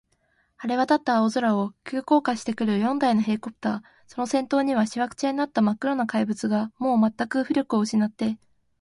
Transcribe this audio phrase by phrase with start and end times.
[0.57, 8.39] 晴れわたった青空を、急降下してくる四台のヘリコプター、その先頭には、しわくちゃになったまっ黒な怪物が、もうまったく浮力をうしなって、